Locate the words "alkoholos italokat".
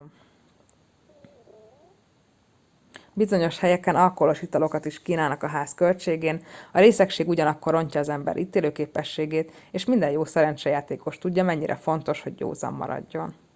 3.95-4.85